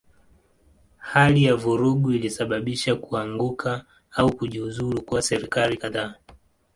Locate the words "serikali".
5.21-5.77